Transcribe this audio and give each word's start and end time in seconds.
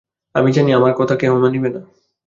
আমি 0.35 0.49
জানি, 0.51 0.71
আমার 0.73 0.93
কথা 0.99 1.15
কেহ 1.15 1.31
মানিবে 1.35 1.69
না। 1.69 1.81